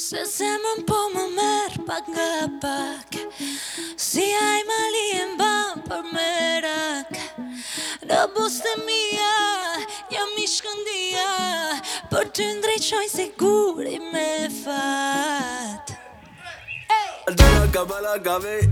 [0.00, 2.30] Se zemrën po më merë pak nga
[2.62, 3.08] pak
[4.00, 5.52] Si aj ma li e mba
[5.88, 7.08] për merak
[8.08, 9.36] Në buste mija,
[10.14, 14.26] jam mishkëndia shkëndia Për të ndrejqoj se guri me
[14.62, 15.86] fat
[16.96, 17.12] hey!
[17.36, 18.62] Dela ka bala ka vej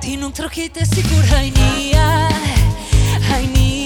[0.00, 2.08] Ti nuk trokite si kur hajnia
[3.28, 3.85] Hajnia